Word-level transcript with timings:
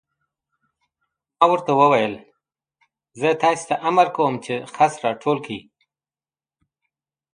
ما 1.39 1.45
ورته 1.51 1.71
وویل: 1.81 2.13
زه 3.19 3.29
تاسې 3.43 3.63
ته 3.69 3.75
امر 3.89 4.07
کوم 4.15 4.33
چې 4.45 4.55
خس 4.73 4.93
را 5.03 5.11
ټول 5.21 5.37
کړئ. 5.45 5.59